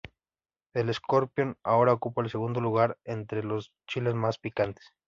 El 0.73 0.91
Scorpion 0.95 1.59
ahora 1.63 1.93
ocupa 1.93 2.23
el 2.23 2.31
segundo 2.31 2.59
lugar 2.59 2.97
entre 3.03 3.43
los 3.43 3.71
chiles 3.85 4.15
más 4.15 4.39
picantes. 4.39 4.91